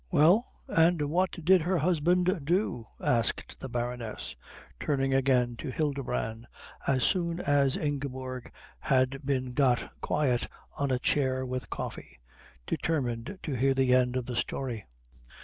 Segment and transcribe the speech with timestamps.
[0.09, 4.35] "Well, and what did her husband do?" asked the Baroness,
[4.79, 6.47] turning again to Hildebrand
[6.87, 12.17] as soon as Ingeborg had been got quiet on a chair with coffee,
[12.65, 14.87] determined to hear the end of the story.